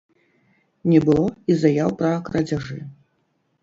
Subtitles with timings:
[0.93, 2.85] Не было і заяў пра крадзяжы.